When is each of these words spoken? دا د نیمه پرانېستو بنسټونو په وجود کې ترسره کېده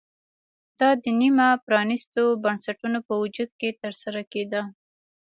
دا 0.79 0.89
د 1.03 1.05
نیمه 1.19 1.47
پرانېستو 1.65 2.23
بنسټونو 2.43 2.99
په 3.07 3.13
وجود 3.21 3.49
کې 3.59 3.69
ترسره 3.81 4.21
کېده 4.31 4.61